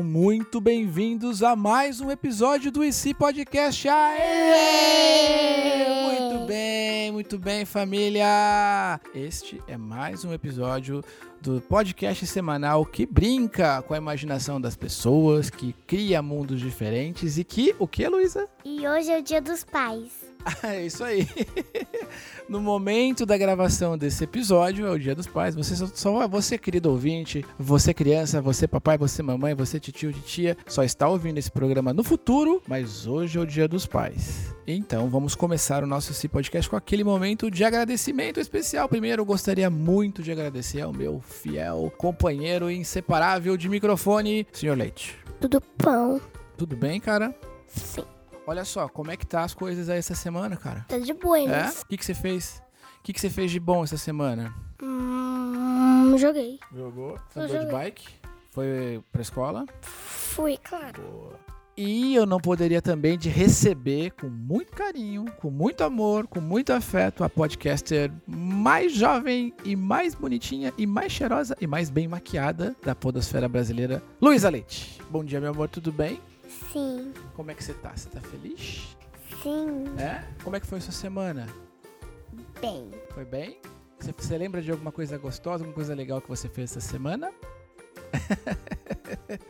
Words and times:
sejam 0.00 0.02
muito 0.02 0.60
bem-vindos 0.60 1.42
a 1.42 1.54
mais 1.54 2.00
um 2.00 2.10
episódio 2.10 2.72
do 2.72 2.82
IC 2.84 3.14
Podcast. 3.14 3.88
Aê! 3.88 5.26
Muito 6.04 6.46
bem, 6.46 7.12
muito 7.12 7.38
bem, 7.38 7.64
família! 7.64 9.00
Este 9.14 9.60
é 9.68 9.76
mais 9.76 10.24
um 10.24 10.32
episódio 10.32 11.04
do 11.40 11.60
podcast 11.60 12.26
semanal 12.26 12.84
que 12.86 13.04
brinca 13.06 13.82
com 13.82 13.94
a 13.94 13.98
imaginação 13.98 14.60
das 14.60 14.74
pessoas, 14.76 15.50
que 15.50 15.74
cria 15.86 16.22
mundos 16.22 16.60
diferentes 16.60 17.36
e 17.38 17.44
que, 17.44 17.74
o 17.78 17.86
que, 17.86 18.08
Luísa? 18.08 18.48
E 18.64 18.86
hoje 18.88 19.10
é 19.10 19.18
o 19.18 19.22
Dia 19.22 19.40
dos 19.40 19.64
Pais. 19.64 20.30
É 20.62 20.86
isso 20.86 21.04
aí. 21.04 21.28
No 22.48 22.60
momento 22.60 23.24
da 23.24 23.36
gravação 23.36 23.96
desse 23.96 24.24
episódio, 24.24 24.86
é 24.86 24.90
o 24.90 24.98
Dia 24.98 25.14
dos 25.14 25.26
Pais. 25.26 25.54
Você 25.54 25.76
só, 25.76 25.86
só 25.86 26.28
você, 26.28 26.58
querido 26.58 26.90
ouvinte, 26.90 27.44
você 27.58 27.94
criança, 27.94 28.40
você 28.40 28.66
papai, 28.66 28.98
você 28.98 29.22
mamãe, 29.22 29.54
você 29.54 29.78
tio, 29.78 30.12
tia, 30.12 30.56
só 30.66 30.82
está 30.82 31.08
ouvindo 31.08 31.38
esse 31.38 31.50
programa 31.50 31.92
no 31.92 32.02
futuro, 32.02 32.62
mas 32.66 33.06
hoje 33.06 33.38
é 33.38 33.40
o 33.40 33.46
Dia 33.46 33.68
dos 33.68 33.86
Pais. 33.86 34.54
Então, 34.66 35.08
vamos 35.08 35.34
começar 35.34 35.82
o 35.82 35.86
nosso 35.86 36.12
esse 36.12 36.28
podcast 36.28 36.68
com 36.68 36.76
aquele 36.76 37.02
momento 37.02 37.50
de 37.50 37.64
agradecimento 37.64 38.38
especial. 38.38 38.88
Primeiro, 38.88 39.22
eu 39.22 39.26
gostaria 39.26 39.68
muito 39.68 40.22
de 40.22 40.30
agradecer 40.30 40.80
ao 40.80 40.92
meu 40.92 41.20
fiel 41.20 41.92
companheiro 41.96 42.70
inseparável 42.70 43.56
de 43.56 43.68
microfone, 43.68 44.46
Senhor 44.52 44.76
Leite. 44.76 45.18
Tudo 45.40 45.62
bom? 45.82 46.20
Tudo 46.56 46.76
bem, 46.76 47.00
cara? 47.00 47.34
Sim. 47.66 48.19
Olha 48.46 48.64
só, 48.64 48.88
como 48.88 49.10
é 49.10 49.16
que 49.16 49.26
tá 49.26 49.44
as 49.44 49.54
coisas 49.54 49.88
aí 49.88 49.98
essa 49.98 50.14
semana, 50.14 50.56
cara? 50.56 50.84
Tá 50.88 50.98
de 50.98 51.10
É? 51.10 51.14
buenas. 51.14 51.82
O 51.82 51.86
que, 51.86 51.96
que 51.96 52.04
você 52.04 52.14
fez? 52.14 52.62
O 52.98 53.02
que, 53.02 53.12
que 53.12 53.20
você 53.20 53.30
fez 53.30 53.50
de 53.50 53.60
bom 53.60 53.84
essa 53.84 53.96
semana? 53.96 54.54
Hum, 54.82 56.16
joguei. 56.18 56.58
Jogou? 56.74 57.18
Eu 57.36 57.42
Andou 57.42 57.56
de 57.58 57.62
joguei. 57.64 57.72
bike? 57.78 58.08
Foi 58.50 59.00
pra 59.12 59.22
escola? 59.22 59.64
Fui, 59.82 60.56
claro. 60.56 61.32
E 61.76 62.14
eu 62.14 62.26
não 62.26 62.38
poderia 62.38 62.82
também 62.82 63.16
de 63.16 63.28
receber 63.30 64.10
com 64.20 64.28
muito 64.28 64.72
carinho, 64.72 65.24
com 65.40 65.50
muito 65.50 65.82
amor, 65.82 66.26
com 66.26 66.40
muito 66.40 66.72
afeto 66.72 67.24
a 67.24 67.28
podcaster 67.30 68.10
mais 68.26 68.92
jovem 68.92 69.54
e 69.64 69.74
mais 69.76 70.14
bonitinha 70.14 70.74
e 70.76 70.86
mais 70.86 71.12
cheirosa 71.12 71.56
e 71.60 71.66
mais 71.66 71.88
bem 71.88 72.06
maquiada 72.08 72.76
da 72.84 72.94
podosfera 72.94 73.48
brasileira, 73.48 74.02
Luísa 74.20 74.50
Leite. 74.50 75.00
Bom 75.08 75.24
dia, 75.24 75.40
meu 75.40 75.50
amor, 75.52 75.68
tudo 75.68 75.90
bem? 75.90 76.20
Sim, 76.72 77.12
Como 77.34 77.50
é 77.50 77.54
que 77.54 77.62
você 77.64 77.74
tá? 77.74 77.92
Você 77.96 78.08
tá 78.10 78.20
feliz? 78.20 78.96
sim, 79.42 79.84
É? 79.98 80.24
Como 80.42 80.56
é 80.56 80.60
que 80.60 80.66
foi 80.66 80.80
sua 80.80 80.92
semana? 80.92 81.46
bem. 82.60 82.90
Foi 83.14 83.24
bem? 83.24 83.60
Você, 83.98 84.12
você 84.16 84.36
lembra 84.38 84.60
de 84.60 84.70
alguma 84.70 84.90
coisa 84.92 85.16
gostosa, 85.18 85.62
alguma 85.64 85.74
coisa 85.74 85.94
legal 85.94 86.20
que 86.20 86.28
você 86.28 86.48
fez 86.48 86.70
essa 86.70 86.80
semana? 86.80 87.32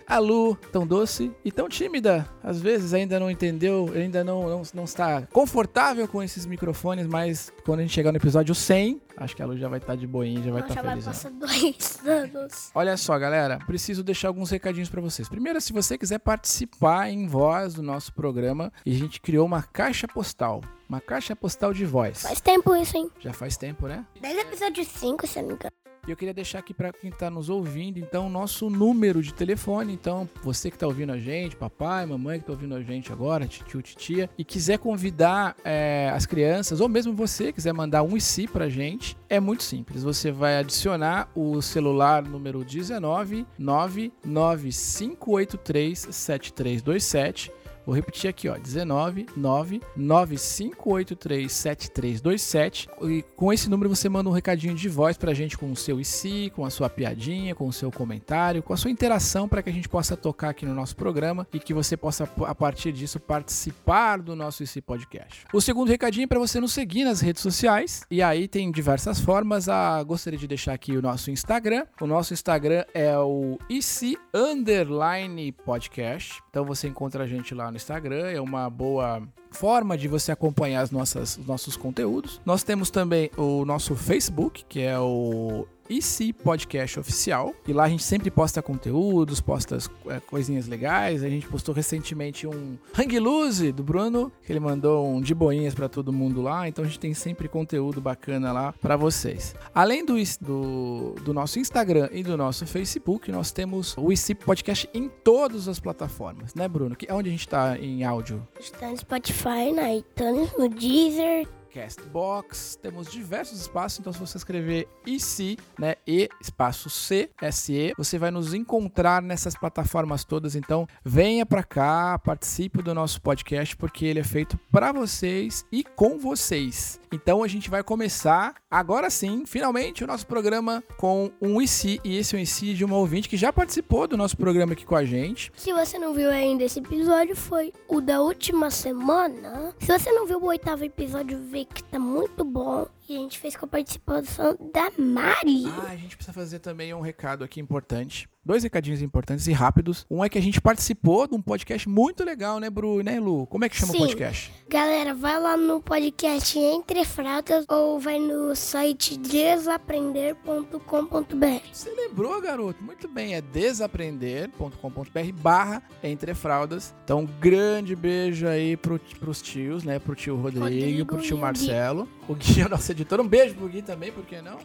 A 0.07 0.19
Lu, 0.19 0.57
tão 0.73 0.87
doce 0.87 1.33
e 1.45 1.53
tão 1.53 1.69
tímida, 1.69 2.29
às 2.43 2.61
vezes 2.61 2.93
ainda 2.95 3.19
não 3.21 3.31
entendeu, 3.31 3.91
ainda 3.95 4.23
não, 4.25 4.49
não, 4.49 4.63
não 4.75 4.85
está 4.85 5.23
confortável 5.33 6.07
com 6.09 6.23
esses 6.23 6.47
microfones, 6.47 7.07
mas 7.07 7.53
quando 7.65 7.81
a 7.81 7.83
gente 7.83 7.93
chegar 7.95 8.13
no 8.13 8.19
episódio 8.19 8.55
100, 8.55 9.01
acho 9.17 9.37
que 9.37 9.43
a 9.43 9.47
Lu 9.47 9.57
já 9.57 9.69
vai 9.69 9.79
estar 9.79 9.97
de 9.97 10.07
boinha, 10.07 10.43
já 10.43 10.51
vai 10.51 10.63
estar 10.63 10.83
vai 10.83 10.91
feliz. 10.91 11.05
passar 11.05 11.31
dois 11.31 12.01
anos. 12.07 12.71
Olha 12.75 12.97
só, 12.97 13.19
galera, 13.19 13.59
preciso 13.67 14.03
deixar 14.03 14.29
alguns 14.29 14.51
recadinhos 14.51 14.89
pra 14.89 15.01
vocês. 15.01 15.29
Primeiro, 15.29 15.61
se 15.61 15.73
você 15.73 15.97
quiser 15.97 16.19
participar 16.19 17.09
em 17.11 17.27
voz 17.27 17.75
do 17.75 17.83
nosso 17.83 18.13
programa, 18.13 18.73
a 18.87 18.91
gente 18.91 19.21
criou 19.21 19.47
uma 19.47 19.63
caixa 19.63 20.09
postal, 20.09 20.61
uma 20.89 21.01
caixa 21.01 21.37
postal 21.37 21.73
de 21.73 21.85
voz. 21.85 22.23
Faz 22.23 22.41
tempo 22.41 22.75
isso, 22.75 22.97
hein? 22.97 23.11
Já 23.21 23.33
faz 23.33 23.57
tempo, 23.57 23.87
né? 23.87 24.05
Desde 24.21 24.39
o 24.39 24.43
episódio 24.43 24.85
5, 24.85 25.27
se 25.27 25.41
não 25.41 25.49
me 25.49 25.55
engano. 25.55 25.80
E 26.11 26.13
eu 26.13 26.17
queria 26.17 26.35
deixar 26.35 26.59
aqui 26.59 26.75
para 26.75 26.93
quem 26.93 27.09
está 27.09 27.31
nos 27.31 27.49
ouvindo, 27.49 28.01
então, 28.01 28.27
o 28.27 28.29
nosso 28.29 28.69
número 28.69 29.23
de 29.23 29.33
telefone. 29.33 29.93
Então, 29.93 30.29
você 30.43 30.69
que 30.69 30.75
está 30.75 30.85
ouvindo 30.85 31.13
a 31.13 31.19
gente, 31.19 31.55
papai, 31.55 32.05
mamãe 32.05 32.41
que 32.41 32.43
está 32.43 32.53
ouvindo 32.53 32.75
a 32.75 32.83
gente 32.83 33.13
agora, 33.13 33.47
tio, 33.47 33.81
titia, 33.81 34.29
e 34.37 34.45
quiser 34.45 34.81
convidar 34.81 35.55
é, 35.65 36.11
as 36.13 36.27
crianças, 36.27 36.81
ou 36.81 36.89
mesmo 36.89 37.15
você 37.15 37.53
quiser 37.53 37.73
mandar 37.73 38.03
um 38.03 38.17
IC 38.17 38.49
para 38.49 38.69
gente, 38.69 39.17
é 39.29 39.39
muito 39.39 39.63
simples. 39.63 40.03
Você 40.03 40.33
vai 40.33 40.57
adicionar 40.57 41.31
o 41.33 41.63
celular 41.63 42.25
número 42.25 42.65
19 42.65 43.47
99583 43.57 46.09
7327. 46.11 47.53
Vou 47.85 47.95
repetir 47.95 48.29
aqui, 48.29 48.49
ó, 48.49 48.57
19 48.57 49.27
99583 49.37 51.51
7327. 51.51 52.89
E 53.03 53.23
com 53.37 53.53
esse 53.53 53.69
número 53.69 53.89
você 53.89 54.09
manda 54.09 54.29
um 54.29 54.33
recadinho 54.33 54.75
de 54.75 54.89
voz 54.89 55.17
pra 55.17 55.35
gente 55.35 55.57
com 55.57 55.71
o 55.71 55.77
seu 55.77 56.01
IC, 56.01 56.51
com 56.55 56.65
a 56.65 56.71
sua 56.71 56.89
piadinha, 56.89 57.55
com 57.55 57.67
o 57.67 57.73
seu 57.73 57.91
comentário, 57.91 58.63
com 58.63 58.73
a 58.73 58.77
sua 58.77 58.91
interação 58.91 59.49
para 59.49 59.63
que 59.63 59.71
a 59.71 59.73
gente 59.73 59.89
possa 59.89 60.17
tocar 60.17 60.51
aqui 60.51 60.67
no 60.67 60.75
nosso 60.75 60.97
programa 60.97 61.47
e 61.53 61.59
que 61.59 61.75
você 61.75 61.97
possa 61.97 62.29
a 62.47 62.55
partir 62.55 62.93
disso 62.93 63.19
participar 63.19 64.19
do 64.19 64.37
nosso 64.37 64.63
IC 64.63 64.81
podcast. 64.83 65.45
O 65.53 65.61
segundo 65.61 65.89
recadinho 65.89 66.25
é 66.25 66.27
para 66.27 66.39
você 66.39 66.61
nos 66.61 66.73
seguir 66.73 67.05
nas 67.05 67.21
redes 67.21 67.43
sociais 67.43 68.03
e 68.11 68.23
aí 68.23 68.49
tem 68.49 68.71
diversas 68.71 69.21
formas. 69.21 69.69
Ah, 69.69 70.03
gostaria 70.03 70.39
de 70.39 70.47
deixar 70.47 70.75
aqui 70.75 70.97
o 70.97 71.03
nosso 71.03 71.31
Instagram. 71.31 71.87
O 72.01 72.07
nosso 72.07 72.33
Instagram 72.33 72.85
é 72.95 73.17
o 73.19 73.59
IC 73.69 74.17
underline 74.35 75.53
podcast. 75.53 76.41
Então 76.51 76.65
você 76.65 76.89
encontra 76.89 77.25
a 77.25 77.27
gente 77.27 77.55
lá 77.55 77.70
no 77.71 77.77
Instagram, 77.77 78.31
é 78.31 78.41
uma 78.41 78.69
boa 78.69 79.23
forma 79.51 79.97
de 79.97 80.09
você 80.09 80.33
acompanhar 80.33 80.83
as 80.83 80.91
nossas, 80.91 81.37
os 81.37 81.47
nossos 81.47 81.77
conteúdos. 81.77 82.41
Nós 82.45 82.63
temos 82.63 82.91
também 82.91 83.31
o 83.37 83.65
nosso 83.65 83.97
Facebook, 83.97 84.65
que 84.69 84.81
é 84.81 84.99
o 84.99 85.67
IC 85.91 86.33
Podcast 86.33 87.01
Oficial. 87.01 87.55
E 87.67 87.73
lá 87.73 87.85
a 87.85 87.89
gente 87.89 88.03
sempre 88.03 88.31
posta 88.31 88.63
conteúdos, 88.63 89.41
posta 89.41 89.77
é, 90.07 90.21
coisinhas 90.21 90.69
legais. 90.69 91.25
A 91.25 91.29
gente 91.29 91.47
postou 91.47 91.75
recentemente 91.75 92.47
um 92.47 92.79
Hang 92.97 93.19
Loose 93.19 93.73
do 93.73 93.83
Bruno, 93.83 94.33
que 94.45 94.53
ele 94.53 94.61
mandou 94.61 95.07
um 95.09 95.21
de 95.21 95.35
boinhas 95.35 95.75
para 95.75 95.89
todo 95.89 96.13
mundo 96.13 96.41
lá. 96.41 96.69
Então 96.69 96.85
a 96.85 96.87
gente 96.87 97.01
tem 97.01 97.13
sempre 97.13 97.49
conteúdo 97.49 98.01
bacana 98.01 98.53
lá 98.53 98.73
para 98.81 98.97
vocês. 98.97 99.55
Além 99.75 100.05
do, 100.05 100.15
do, 100.41 101.15
do 101.25 101.35
nosso 101.35 101.59
Instagram 101.59 102.09
e 102.13 102.23
do 102.23 102.37
nosso 102.37 102.65
Facebook, 102.67 103.31
nós 103.33 103.51
temos 103.51 103.97
o 103.97 104.13
IC 104.13 104.37
Podcast 104.37 104.89
em 104.95 105.09
todas 105.09 105.67
as 105.67 105.81
plataformas, 105.81 106.55
né, 106.55 106.69
Bruno? 106.69 106.95
Que, 106.95 107.11
onde 107.13 107.29
a 107.29 107.33
gente 107.33 107.49
tá 107.49 107.77
em 107.79 108.05
áudio? 108.05 108.47
Está 108.59 108.89
no 108.89 108.97
Spotify, 108.97 109.73
na 109.75 109.93
iTunes, 109.95 110.51
no 110.57 110.69
Deezer. 110.69 111.49
Castbox, 111.73 112.79
temos 112.83 113.11
diversos 113.11 113.61
espaços, 113.61 114.01
então 114.01 114.13
se 114.13 114.19
você 114.19 114.37
escrever 114.37 114.89
IC, 115.07 115.57
né, 115.79 115.95
E 116.07 116.29
espaço 116.41 116.91
C, 116.91 117.31
SE, 117.53 117.95
você 117.97 118.19
vai 118.19 118.31
nos 118.31 118.53
encontrar 118.55 119.23
nessas 119.23 119.55
plataformas 119.55 120.25
todas, 120.25 120.57
então 120.57 120.87
venha 121.05 121.47
pra 121.47 121.63
cá, 121.63 122.19
participe 122.19 122.83
do 122.83 122.95
nosso 122.95 123.21
podcast 123.23 123.77
porque 123.77 124.05
ele 124.05 124.21
é 124.21 124.25
feito 124.25 124.59
pra 124.71 124.93
vocês 124.93 125.65
e 125.71 125.85
com 125.85 126.19
vocês. 126.19 127.01
Então 127.13 127.43
a 127.43 127.49
gente 127.49 127.71
vai 127.71 127.83
começar 127.83 128.55
agora 128.71 129.11
sim, 129.11 129.45
finalmente 129.47 130.05
o 130.05 130.07
nosso 130.07 130.27
programa 130.27 130.83
com 130.97 131.31
um 131.41 131.61
IC 131.61 132.01
e 132.05 132.17
esse 132.17 132.37
é 132.37 132.39
um 132.39 132.43
IC 132.43 132.75
de 132.75 132.85
uma 132.85 132.97
ouvinte 132.97 133.29
que 133.29 133.37
já 133.37 133.53
participou 133.53 134.07
do 134.07 134.17
nosso 134.17 134.37
programa 134.37 134.73
aqui 134.73 134.85
com 134.85 134.95
a 134.95 135.05
gente. 135.05 135.53
Se 135.57 135.73
você 135.73 135.99
não 135.99 136.15
viu 136.15 136.31
ainda 136.31 136.65
esse 136.65 136.79
episódio, 136.79 137.35
foi 137.35 137.73
o 137.89 138.01
da 138.01 138.21
última 138.21 138.71
semana. 138.71 139.75
Se 139.79 139.87
você 139.87 140.13
não 140.13 140.27
viu 140.27 140.39
o 140.39 140.47
oitavo 140.47 140.85
episódio, 140.85 141.39
vê 141.51 141.60
que 141.65 141.83
tá 141.83 141.99
muito 141.99 142.45
bom. 142.45 142.87
E 143.09 143.17
a 143.17 143.19
gente 143.19 143.39
fez 143.39 143.57
com 143.57 143.65
a 143.65 143.69
participação 143.69 144.57
da 144.73 144.91
Mari. 144.97 145.65
Ah, 145.67 145.91
a 145.91 145.97
gente 145.97 146.17
precisa 146.17 146.33
fazer 146.33 146.59
também 146.61 146.93
um 146.95 147.01
recado 147.01 147.43
aqui 147.45 147.61
importante. 147.61 148.29
Dois 148.43 148.63
recadinhos 148.63 149.03
importantes 149.03 149.47
e 149.47 149.53
rápidos. 149.53 150.07
Um 150.11 150.25
é 150.25 150.29
que 150.29 150.39
a 150.39 150.43
gente 150.43 150.63
participou 150.63 151.29
de 151.29 151.35
um 151.35 151.43
podcast 151.43 151.87
muito 151.87 152.25
legal, 152.25 152.59
né, 152.59 152.71
Bru, 152.71 153.03
né, 153.03 153.21
Lu? 153.21 153.47
Como 153.47 153.67
é 153.67 153.69
que 153.69 153.77
chama 153.77 153.93
Sim. 153.93 153.99
o 153.99 154.07
podcast? 154.07 154.51
Galera, 154.67 155.13
vai 155.13 155.39
lá 155.39 155.59
no 155.59 155.83
podcast 155.83 156.59
Entre 156.59 157.05
Fratas 157.05 157.67
ou 157.69 158.01
vai 158.01 158.19
no 158.19 158.57
site 158.57 159.19
desaprender.com.br. 159.19 161.69
Você 161.71 161.91
lembrou, 161.91 162.41
garoto? 162.41 162.83
Muito 162.83 163.07
bem, 163.09 163.35
é 163.35 163.43
desaprender.com.br 163.43 165.33
barra 165.35 165.83
entre 166.03 166.33
fraldas. 166.33 166.95
Então, 167.05 167.21
um 167.21 167.27
grande 167.27 167.95
beijo 167.95 168.49
aí 168.49 168.75
pro, 168.75 168.99
pros 169.19 169.43
tios, 169.43 169.85
né? 169.85 169.99
Pro 169.99 170.15
tio 170.15 170.37
Rodrigo, 170.37 170.65
Rodrigo 170.65 171.07
pro 171.07 171.21
tio 171.21 171.37
Gui. 171.37 171.43
Marcelo. 171.43 172.09
O 172.27 172.35
Gui 172.35 172.63
é 172.63 172.67
o 172.67 172.71
nosso 172.71 172.91
editor. 172.91 173.21
Um 173.21 173.29
beijo 173.29 173.55
pro 173.55 173.69
Gui 173.69 173.83
também, 173.83 174.11
por 174.11 174.25
que 174.25 174.41
não? 174.41 174.57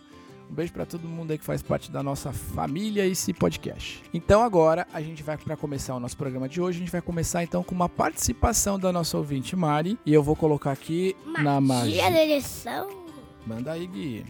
Um 0.50 0.54
beijo 0.54 0.72
pra 0.72 0.86
todo 0.86 1.08
mundo 1.08 1.32
aí 1.32 1.38
que 1.38 1.44
faz 1.46 1.62
parte 1.62 1.92
da 1.92 2.04
nossa 2.04 2.32
família 2.32 3.06
e 3.06 3.12
esse 3.12 3.34
podcast. 3.34 4.04
Então 4.14 4.42
agora 4.42 4.88
a 4.94 5.02
gente 5.02 5.24
vai 5.24 5.38
para 5.38 5.58
começar 5.58 5.96
o 5.96 6.00
nosso 6.00 6.16
programa 6.16 6.48
de 6.48 6.62
hoje. 6.62 6.78
A 6.78 6.80
gente 6.82 6.92
vai 6.92 7.02
começar 7.02 7.44
então 7.44 7.64
com 7.64 7.74
uma 7.74 7.90
participação 7.90 8.78
da 8.80 8.92
nossa 8.92 9.18
ouvinte 9.18 9.56
Mari 9.56 9.98
e 10.06 10.14
eu 10.14 10.22
vou 10.24 10.36
colocar 10.36 10.72
aqui 10.72 11.16
na 11.26 11.60
Magia 11.60 12.04
magia. 12.04 12.12
da 12.12 12.24
eleição. 12.24 12.90
Manda 13.46 13.72
aí, 13.74 13.88
Gui. 13.88 14.26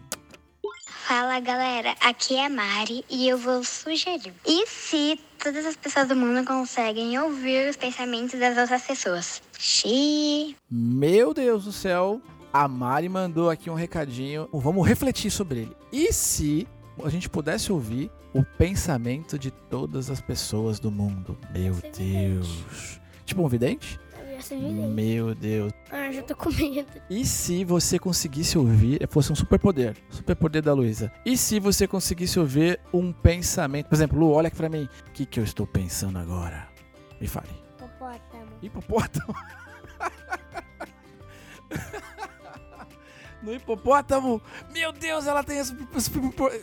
Fala 1.08 1.40
galera, 1.40 1.96
aqui 2.02 2.36
é 2.36 2.50
Mari 2.50 3.06
e 3.10 3.28
eu 3.30 3.38
vou 3.38 3.64
sugerir. 3.64 4.34
E 4.44 4.66
se 4.66 5.20
todas 5.38 5.64
as 5.64 5.76
pessoas 5.76 6.08
do 6.08 6.16
mundo 6.16 6.44
conseguem 6.44 7.20
ouvir 7.20 7.70
os 7.70 7.76
pensamentos 7.76 8.40
das 8.40 8.58
outras 8.58 8.82
pessoas? 8.82 9.40
Xiii. 9.60 10.56
Meu 10.70 11.32
Deus 11.32 11.66
do 11.66 11.72
céu, 11.72 12.20
a 12.56 12.70
Mari 12.70 13.10
mandou 13.10 13.50
aqui 13.50 13.70
um 13.70 13.74
recadinho. 13.74 14.48
Vamos 14.54 14.88
refletir 14.88 15.30
sobre 15.30 15.64
ele. 15.64 15.76
E 15.92 16.14
se 16.14 16.66
a 17.04 17.10
gente 17.10 17.30
pudesse 17.30 17.70
ouvir 17.70 18.10
o 18.34 18.46
pensamento 18.46 19.38
de 19.38 19.52
todas 19.52 20.10
as 20.10 20.22
pessoas 20.22 20.80
do 20.80 20.90
mundo. 20.90 21.38
Meu 21.54 21.76
Deus. 21.98 23.02
Tipo 23.26 23.44
um 23.44 23.50
vidente? 23.50 24.00
Ia 24.32 24.42
ser 24.42 24.58
vidente. 24.58 24.88
Meu 24.88 25.36
Deus. 25.36 25.74
Ah, 25.92 26.10
já 26.14 26.24
tô 26.24 26.34
com 26.34 26.50
medo. 26.50 26.88
E 27.10 27.26
se 27.26 27.66
você 27.66 28.00
conseguisse 28.00 28.58
ouvir, 28.58 29.06
fosse 29.10 29.34
um 29.34 29.36
superpoder, 29.36 29.98
superpoder 30.10 30.62
da 30.62 30.74
Luísa. 30.74 31.12
E 31.26 31.36
se 31.36 31.60
você 31.60 31.86
conseguisse 31.86 32.40
ouvir 32.40 32.80
um 32.94 33.12
pensamento, 33.12 33.88
por 33.88 33.96
exemplo, 33.96 34.18
Lu, 34.18 34.32
olha 34.32 34.48
aqui 34.48 34.56
pra 34.56 34.70
mim, 34.70 34.88
o 35.10 35.12
que, 35.12 35.26
que 35.26 35.42
eu 35.42 35.44
estou 35.44 35.68
pensando 35.68 36.18
agora? 36.18 36.70
Me 37.20 37.28
fale. 37.28 37.50
Hipopótamo. 37.82 38.48
Hipopótamo? 38.62 39.36
no 43.46 43.54
hipopótamo? 43.54 44.42
Meu 44.74 44.92
Deus, 44.92 45.28
ela 45.28 45.44
tem 45.44 45.60
esse 45.60 45.74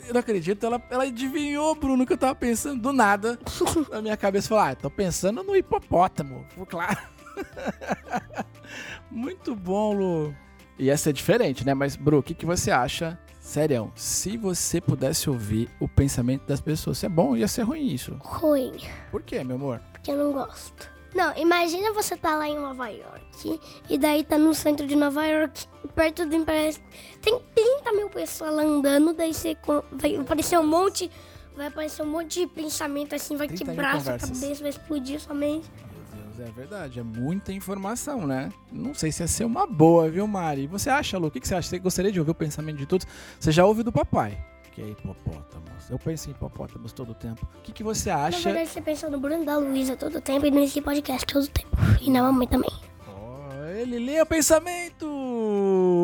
Eu 0.08 0.12
não 0.12 0.20
acredito, 0.20 0.67
ela, 0.67 0.82
ela 0.90 1.05
adivinhou, 1.05 1.75
Bruno, 1.75 2.05
que 2.05 2.12
eu 2.12 2.19
tava 2.19 2.34
pensando 2.34 2.82
do 2.82 2.93
nada. 2.93 3.38
Na 3.90 4.02
minha 4.02 4.17
cabeça 4.17 4.49
falou, 4.49 4.64
ah, 4.64 4.75
tô 4.75 4.90
pensando 4.90 5.43
no 5.43 5.56
hipopótamo. 5.56 6.44
Claro. 6.69 6.99
Muito 9.11 9.55
bom, 9.55 9.93
Lu. 9.94 10.34
Ia 10.79 10.96
ser 10.96 11.12
diferente, 11.12 11.64
né? 11.64 11.75
Mas, 11.75 11.96
Bru, 11.96 12.19
o 12.19 12.23
que, 12.23 12.34
que 12.34 12.46
você 12.46 12.70
acha? 12.70 13.19
Sério, 13.38 13.93
se 13.94 14.37
você 14.37 14.81
pudesse 14.81 15.29
ouvir 15.29 15.69
o 15.81 15.88
pensamento 15.88 16.46
das 16.46 16.61
pessoas, 16.61 16.99
se 16.99 17.06
é 17.06 17.08
bom, 17.08 17.37
ia 17.37 17.49
ser 17.49 17.62
ruim 17.62 17.88
isso. 17.88 18.17
Ruim, 18.20 18.73
Por 19.11 19.23
quê, 19.23 19.43
meu 19.43 19.56
amor? 19.56 19.81
porque 19.93 20.11
eu 20.11 20.17
não 20.17 20.32
gosto. 20.32 20.90
Não, 21.14 21.37
imagina 21.37 21.93
você 21.93 22.17
tá 22.17 22.37
lá 22.37 22.49
em 22.49 22.59
Nova 22.59 22.88
York 22.88 23.61
e 23.88 23.99
daí 23.99 24.25
tá 24.25 24.38
no 24.38 24.55
centro 24.55 24.87
de 24.87 24.97
Nova 24.97 25.26
York, 25.26 25.67
perto 25.94 26.25
do 26.25 26.35
Empire. 26.35 26.79
Tem 27.20 27.38
30 27.55 27.93
mil 27.93 28.09
pessoas 28.09 28.55
lá 28.55 28.62
andando, 28.62 29.12
daí 29.12 29.35
você 29.35 29.56
vai 29.93 30.17
aparecer 30.17 30.59
um 30.59 30.67
monte. 30.67 31.11
Vai 31.55 31.67
aparecer 31.67 32.03
um 32.03 32.06
monte 32.06 32.41
de 32.41 32.47
pensamento 32.47 33.14
assim, 33.14 33.37
vai 33.37 33.47
30 33.47 33.64
mil 33.64 33.75
quebrar 33.75 34.00
sua 34.00 34.19
cabeça, 34.19 34.61
vai 34.62 34.70
explodir 34.70 35.20
sua 35.20 35.35
mente. 35.35 35.70
Meu 36.14 36.25
Deus, 36.35 36.49
é 36.49 36.50
verdade, 36.50 36.99
é 36.99 37.03
muita 37.03 37.53
informação, 37.53 38.26
né? 38.26 38.50
Não 38.73 38.94
sei 38.94 39.12
se 39.12 39.23
ia 39.23 39.29
ser 39.29 39.44
uma 39.44 39.67
boa, 39.67 40.08
viu, 40.08 40.26
Mari? 40.26 40.67
Você 40.67 40.88
acha, 40.88 41.19
Lu? 41.19 41.26
O 41.26 41.31
que 41.31 41.41
que 41.41 41.47
você 41.47 41.55
acha? 41.55 41.69
Você 41.69 41.79
gostaria 41.79 42.11
de 42.11 42.19
ouvir 42.19 42.31
o 42.31 42.35
pensamento 42.35 42.79
de 42.79 42.87
todos? 42.87 43.06
Você 43.38 43.53
já 43.53 43.67
ouve 43.67 43.82
do 43.82 43.93
papai, 43.93 44.43
que 44.73 44.81
é 44.83 44.89
hipopótamos. 44.89 45.91
Eu 45.91 45.99
penso 45.99 46.29
em 46.29 46.33
hipopótamos 46.33 46.93
todo 46.93 47.11
o 47.11 47.15
tempo. 47.15 47.47
O 47.59 47.63
que, 47.63 47.73
que 47.73 47.83
você 47.85 48.11
Na 48.11 48.25
acha? 48.27 48.41
verdade, 48.51 48.71
você 48.71 48.81
pensa 48.81 49.09
no 49.11 49.21
Bruno 49.21 49.45
da 49.45 49.57
Luísa 49.59 49.97
todo 49.97 50.17
o 50.17 50.21
tempo 50.21 50.47
e 50.47 50.51
nesse 50.51 50.81
podcast 50.81 51.27
todo 51.27 51.45
o 51.45 51.49
tempo. 51.49 51.77
E 52.01 52.11
na 52.11 52.23
mamãe 52.23 52.49
também. 52.49 52.71
Ó, 53.07 53.65
ele 53.67 53.99
lê 53.99 54.21
o 54.21 54.27
pensamento! 54.27 55.07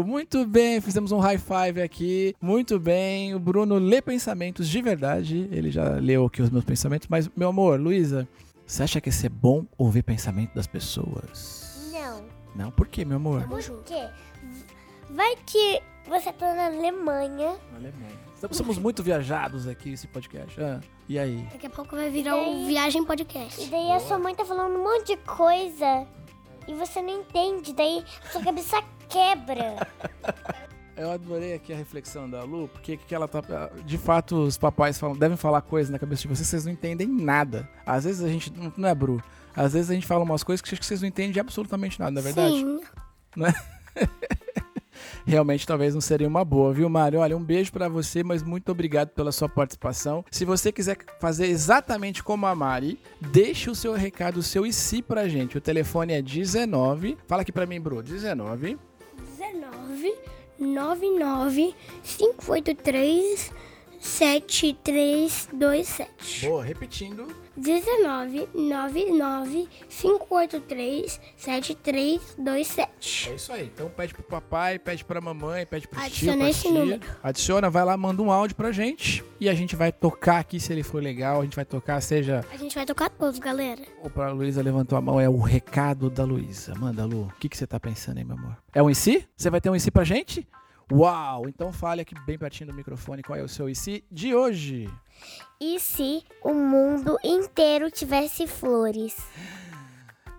Muito 0.07 0.47
bem, 0.47 0.81
fizemos 0.81 1.11
um 1.13 1.19
high 1.19 1.39
five 1.39 1.81
aqui. 1.83 2.35
Muito 2.41 2.79
bem, 2.79 3.35
o 3.35 3.39
Bruno 3.39 3.79
lê 3.79 4.01
pensamentos 4.01 4.69
de 4.69 4.81
verdade. 4.83 5.49
Ele 5.51 5.71
já 5.71 5.95
leu 5.95 6.27
aqui 6.27 6.43
os 6.43 6.51
meus 6.51 6.65
pensamentos. 6.65 7.09
Mas, 7.09 7.29
meu 7.37 7.49
amor, 7.49 7.81
Luísa, 7.81 8.29
você 8.67 8.83
acha 8.83 9.01
que 9.01 9.11
ser 9.11 9.31
bom 9.31 9.65
ouvir 9.77 10.03
pensamento 10.03 10.55
das 10.55 10.67
pessoas? 10.67 11.91
Não. 11.93 12.23
Não, 12.55 12.71
por 12.71 12.87
quê, 12.87 13.05
meu 13.05 13.17
amor? 13.17 13.43
Por 13.49 13.63
quê? 13.85 14.09
Vai 15.11 15.37
que 15.47 15.81
você 16.09 16.33
tá 16.33 16.55
na 16.55 16.67
Alemanha. 16.67 17.57
Alemanha. 17.75 18.19
Estamos- 18.35 18.57
Somos 18.57 18.79
muito 18.79 19.03
viajados 19.03 19.67
aqui 19.67 19.91
nesse 19.91 20.07
podcast. 20.07 20.61
Ah, 20.61 20.81
e 21.09 21.19
aí? 21.19 21.47
Daqui 21.53 21.67
a 21.67 21.71
pouco 21.71 21.97
vai 21.97 22.09
virar 22.11 22.37
o 22.37 22.67
Viagem 22.67 23.03
E 23.03 23.07
Podcast. 23.07 23.67
daí 23.69 23.91
a 23.93 24.01
sua 24.01 24.19
mãe 24.19 24.35
tá 24.35 24.45
falando 24.45 24.77
um 24.79 24.83
monte 24.85 25.07
de 25.09 25.17
coisa. 25.25 26.07
E 26.69 26.75
você 26.75 27.01
não 27.03 27.21
entende. 27.21 27.73
Daí 27.73 28.05
a 28.25 28.31
sua 28.31 28.43
cabeça 28.43 28.77
quebra. 29.09 29.87
Eu 30.97 31.13
adorei 31.13 31.55
aqui 31.55 31.73
a 31.73 31.77
reflexão 31.77 32.29
da 32.29 32.43
Lu, 32.43 32.67
porque 32.69 32.97
que 32.97 33.15
ela 33.15 33.29
tá. 33.29 33.41
De 33.85 33.97
fato, 33.97 34.35
os 34.43 34.59
papais 34.59 34.99
falam, 34.99 35.17
devem 35.17 35.37
falar 35.37 35.63
coisas 35.63 35.91
na 35.93 35.99
cabeça 35.99 36.23
de 36.23 36.29
vocês, 36.29 36.49
vocês 36.49 36.65
não 36.65 36.73
entendem 36.73 37.07
nada. 37.07 37.69
Às 37.87 38.03
vezes 38.05 38.21
a 38.23 38.29
gente. 38.29 38.53
Não 38.53 38.73
não 38.77 38.89
é, 38.89 38.95
Bru? 38.97 39.23
Às 39.55 39.73
vezes 39.75 39.91
a 39.91 39.95
gente 39.95 40.07
fala 40.09 40.25
umas 40.25 40.43
coisas 40.43 40.61
que 40.61 40.75
vocês 40.85 41.01
não 41.01 41.09
entendem 41.09 41.31
de 41.33 41.39
absolutamente 41.41 41.99
nada, 42.01 42.11
não 42.11 42.21
é 42.21 42.23
verdade? 42.25 42.55
Sim. 42.57 42.81
Realmente 45.29 45.67
talvez 45.67 45.93
não 45.93 46.01
seria 46.01 46.27
uma 46.27 46.43
boa, 46.43 46.73
viu, 46.73 46.89
Mário? 46.89 47.21
Olha, 47.21 47.37
um 47.37 47.45
beijo 47.45 47.71
pra 47.71 47.87
você, 47.87 48.25
mas 48.25 48.43
muito 48.43 48.73
obrigado 48.73 49.11
pela 49.11 49.31
sua 49.31 49.47
participação. 49.47 50.25
Se 50.31 50.47
você 50.47 50.73
quiser 50.73 50.97
fazer 51.21 51.49
exatamente 51.49 52.25
como 52.25 52.47
a 52.47 52.55
Mari, 52.55 52.99
deixe 53.21 53.69
o 53.69 53.75
seu 53.75 53.93
recado, 53.93 54.39
o 54.39 54.43
seu 54.43 54.65
IC 54.65 55.03
pra 55.03 55.29
gente. 55.29 55.59
O 55.59 55.61
telefone 55.61 56.15
é 56.15 56.23
19. 56.23 57.19
Fala 57.27 57.43
aqui 57.43 57.53
pra 57.53 57.67
mim, 57.67 57.79
Bru. 57.79 58.03
19 58.03 58.79
19 59.37 60.15
99 60.59 61.75
583 62.03 63.53
7327. 64.01 66.47
Boa, 66.47 66.65
repetindo. 66.65 67.27
19 67.59 68.49
99 68.55 69.69
583 69.89 71.21
7327. 71.37 73.31
É 73.31 73.35
isso 73.35 73.53
aí. 73.53 73.65
Então 73.75 73.89
pede 73.89 74.15
pro 74.15 74.23
papai, 74.23 74.79
pede 74.79 75.05
pra 75.05 75.21
mamãe, 75.21 75.67
pede 75.67 75.87
pro 75.89 75.99
tio, 75.99 76.07
Adiciona 76.07 76.39
pra 76.39 76.51
esse 76.51 76.63
tia. 76.63 76.71
número. 76.73 77.01
Adiciona, 77.23 77.71
vai 77.71 77.85
lá, 77.85 77.97
manda 77.97 78.23
um 78.23 78.31
áudio 78.31 78.57
pra 78.57 78.73
gente. 78.73 79.25
E 79.41 79.49
a 79.49 79.55
gente 79.55 79.77
vai 79.77 79.93
tocar 79.93 80.39
aqui, 80.39 80.59
se 80.59 80.73
ele 80.73 80.83
for 80.83 81.03
legal. 81.03 81.41
A 81.41 81.45
gente 81.45 81.57
vai 81.57 81.65
tocar, 81.65 82.01
seja... 82.01 82.45
A 82.53 82.57
gente 82.57 82.75
vai 82.75 82.85
tocar 82.87 83.09
todos, 83.11 83.39
galera. 83.39 83.83
Opa, 84.03 84.27
a 84.27 84.33
Luísa 84.33 84.63
levantou 84.63 84.99
a 84.99 85.01
mão, 85.01 85.21
é 85.21 85.29
o 85.29 85.39
recado 85.39 86.11
da 86.11 86.25
Luísa. 86.25 86.75
Manda, 86.77 87.05
Lu. 87.05 87.23
O 87.25 87.33
que, 87.39 87.49
que 87.49 87.57
você 87.57 87.67
tá 87.67 87.79
pensando 87.79 88.19
aí, 88.19 88.25
meu 88.25 88.37
amor? 88.37 88.57
É 88.75 88.83
um 88.83 88.91
IC? 88.91 89.25
Você 89.37 89.51
vai 89.51 89.61
ter 89.61 89.71
um 89.71 89.77
IC 89.77 89.91
pra 89.91 90.05
gente? 90.05 90.47
Uau! 90.91 91.49
Então 91.49 91.73
fale 91.73 92.01
aqui 92.01 92.15
bem 92.25 92.39
pertinho 92.39 92.71
do 92.71 92.77
microfone 92.77 93.23
qual 93.23 93.39
é 93.39 93.43
o 93.43 93.49
seu 93.49 93.69
IC 93.69 94.05
de 94.11 94.35
hoje. 94.35 94.89
E 95.61 95.79
se 95.79 96.25
o 96.43 96.55
mundo 96.55 97.19
inteiro 97.23 97.91
tivesse 97.91 98.47
flores? 98.47 99.17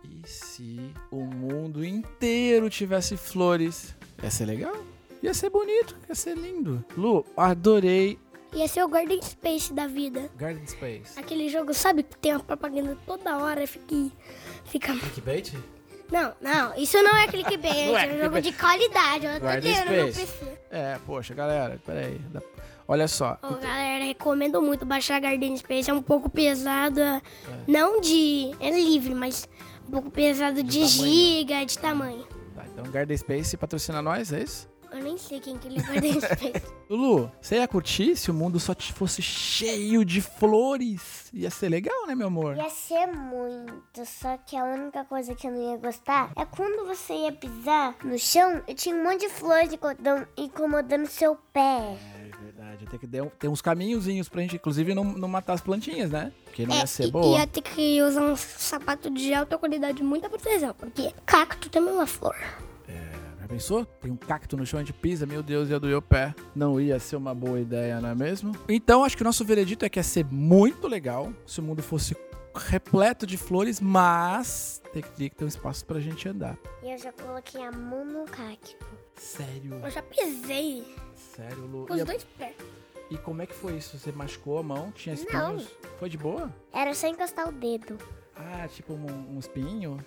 E 0.04 0.28
se 0.28 0.94
o 1.12 1.24
mundo 1.24 1.86
inteiro 1.86 2.70
tivesse 2.70 3.16
flores? 3.16 3.96
Ia 4.24 4.32
ser 4.32 4.46
legal? 4.46 4.76
Ia 5.22 5.34
ser 5.34 5.50
bonito, 5.50 5.96
ia 6.08 6.16
ser 6.16 6.36
lindo. 6.36 6.84
Lu, 6.98 7.26
adorei 7.38 8.18
Ia 8.54 8.68
ser 8.68 8.84
o 8.84 8.88
Garden 8.88 9.22
Space 9.22 9.72
da 9.72 9.86
vida. 9.86 10.32
Garden 10.36 10.66
Space. 10.66 11.20
Aquele 11.20 11.50
jogo, 11.50 11.74
sabe, 11.74 12.02
que 12.02 12.18
tem 12.18 12.32
uma 12.32 12.40
propaganda 12.40 12.98
toda 13.06 13.38
hora, 13.38 13.68
fica. 13.68 14.12
fica... 14.66 14.94
Clickbait? 14.98 15.54
Não, 16.12 16.34
não, 16.42 16.76
isso 16.76 17.02
não 17.02 17.16
é 17.16 17.28
clickbait, 17.28 17.76
é 17.96 18.08
é 18.08 18.16
um 18.16 18.24
jogo 18.24 18.42
de 18.42 18.52
qualidade. 18.52 19.26
Eu 19.26 19.60
dizendo 19.60 19.92
no. 19.92 20.06
PC. 20.14 20.60
É, 20.72 20.98
poxa, 21.06 21.34
galera, 21.34 21.80
peraí. 21.86 22.20
Olha 22.88 23.08
só. 23.08 23.38
Ô, 23.44 23.54
galera, 23.56 24.04
recomendo 24.04 24.62
muito 24.62 24.86
baixar 24.86 25.20
Garden 25.22 25.56
Space. 25.58 25.90
É 25.90 25.94
um 25.94 26.02
pouco 26.02 26.30
pesado, 26.30 27.00
é, 27.00 27.22
não 27.68 28.02
de. 28.02 28.52
É 28.60 28.72
livre, 28.72 29.14
mas 29.14 29.48
um 29.88 29.92
pouco 29.92 30.10
pesado 30.10 30.64
de, 30.64 30.80
tamanho. 30.80 31.14
giga, 31.14 31.66
de 31.66 31.78
tamanho. 31.78 32.28
Tá, 32.56 32.66
então 32.74 32.92
Garden 32.92 33.18
Space 33.18 33.56
patrocina 33.58 34.02
nós, 34.02 34.34
é 34.34 34.42
isso? 34.42 34.68
Eu 34.92 35.04
nem 35.04 35.18
sei 35.18 35.40
quem 35.40 35.58
que 35.58 35.68
ele 35.68 35.80
é 35.80 35.82
Space. 35.82 36.64
Lulu, 36.90 37.32
você 37.40 37.58
ia 37.58 37.68
curtir 37.68 38.16
se 38.16 38.32
o 38.32 38.34
mundo 38.34 38.60
só 38.60 38.74
fosse 38.96 39.22
cheio 39.22 40.04
de 40.04 40.22
flores? 40.22 41.30
Ia 41.32 41.52
ser 41.52 41.70
legal, 41.70 42.08
né, 42.08 42.16
meu 42.16 42.28
amor? 42.28 42.58
Ia 42.58 42.70
ser 42.70 43.06
muito, 43.08 44.04
só 44.06 44.38
que 44.38 44.56
a 44.58 44.64
única 44.64 45.06
coisa 45.06 45.36
que 45.36 45.46
eu 45.48 45.52
não 45.52 45.72
ia 45.72 45.78
gostar 45.78 46.32
é 46.36 46.44
quando 46.46 46.88
você 46.88 47.14
ia 47.14 47.32
pisar 47.32 47.96
no 48.04 48.18
chão 48.18 48.64
e 48.68 48.74
tinha 48.74 48.96
um 48.96 49.04
monte 49.04 49.22
de 49.22 49.30
flores 49.30 49.72
incomodando, 49.72 50.28
incomodando 50.36 51.06
seu 51.08 51.36
pé. 51.54 51.96
É 52.16 52.30
verdade. 52.44 52.86
Tem 52.88 52.98
que 53.00 53.08
ter, 53.08 53.24
ter 53.38 53.48
uns 53.48 53.62
caminhozinhos 53.62 54.28
pra 54.28 54.42
gente, 54.42 54.56
inclusive, 54.56 54.96
não, 54.96 55.04
não 55.04 55.28
matar 55.28 55.54
as 55.54 55.62
plantinhas, 55.62 56.10
né? 56.10 56.32
Porque 56.46 56.66
não 56.66 56.76
ia 56.76 56.88
ser 56.88 57.04
É, 57.04 57.08
e- 57.08 57.12
boa. 57.12 57.38
Ia 57.40 57.46
ter 57.48 57.62
que 57.62 58.02
usar 58.02 58.22
um 58.24 58.36
sapato 58.36 59.12
de 59.12 59.32
alta 59.34 59.58
qualidade, 59.60 60.02
muita 60.02 60.28
proteção, 60.30 60.74
porque 60.74 61.14
cacto 61.26 61.70
também 61.70 61.92
é 61.94 61.98
uma 61.98 62.08
flor. 62.08 62.36
Pensou? 63.50 63.84
Tem 63.84 64.12
um 64.12 64.16
cacto 64.16 64.56
no 64.56 64.64
chão, 64.66 64.80
a 64.80 64.84
gente 64.84 64.94
pisa, 64.94 65.26
meu 65.26 65.42
Deus, 65.42 65.70
ia 65.70 65.80
doer 65.80 65.98
o 65.98 66.02
pé. 66.02 66.36
Não 66.56 66.80
ia 66.80 67.00
ser 67.00 67.16
uma 67.16 67.34
boa 67.34 67.60
ideia, 67.60 68.00
não 68.00 68.10
é 68.10 68.16
mesmo? 68.16 68.54
Então, 68.70 69.04
acho 69.04 69.18
que 69.18 69.24
o 69.24 69.26
nosso 69.26 69.44
veredito 69.44 69.84
é 69.84 69.90
que 69.90 69.98
ia 69.98 70.04
ser 70.04 70.24
muito 70.26 70.88
legal 70.88 71.34
se 71.48 71.60
o 71.60 71.64
mundo 71.64 71.82
fosse 71.82 72.16
repleto 72.56 73.26
de 73.26 73.38
flores, 73.38 73.80
mas 73.82 74.80
tem 74.94 75.02
que, 75.02 75.10
teria 75.12 75.30
que 75.32 75.36
ter 75.36 75.46
um 75.46 75.48
espaço 75.48 75.84
pra 75.84 76.00
gente 76.00 76.30
andar. 76.30 76.58
E 76.84 76.92
eu 76.92 76.98
já 77.00 77.12
coloquei 77.12 77.64
a 77.64 77.72
mão 77.72 78.06
no 78.06 78.26
cacto. 78.26 78.76
Sério? 79.16 79.74
Eu 79.84 79.90
já 79.90 80.02
pisei 80.04 80.84
Sério, 81.36 81.66
Lu? 81.66 81.88
com 81.88 81.94
E, 81.94 81.98
os 81.98 82.02
a- 82.04 82.06
dois 82.06 82.24
pés. 82.38 82.56
e 83.10 83.18
como 83.18 83.42
é 83.42 83.46
que 83.48 83.54
foi 83.56 83.78
isso? 83.78 83.98
Você 83.98 84.12
machucou 84.12 84.60
a 84.60 84.64
mão? 84.64 84.92
Tinha 84.92 85.16
espinhos? 85.16 85.68
Foi 85.98 86.08
de 86.10 86.18
boa? 86.18 86.54
Era 86.72 86.94
só 86.94 87.08
encostar 87.08 87.50
o 87.50 87.52
dedo. 87.52 87.98
Ah, 88.42 88.68
tipo 88.68 88.94
um, 88.94 89.36
um 89.36 89.40
espinho? 89.40 89.98